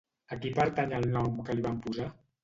A 0.35 0.35
qui 0.45 0.51
pertany 0.59 0.95
el 0.99 1.05
nom 1.15 1.37
que 1.49 1.57
li 1.59 1.65
van 1.67 1.77
posar? 1.85 2.09